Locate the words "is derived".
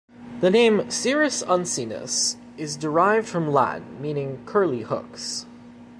2.57-3.27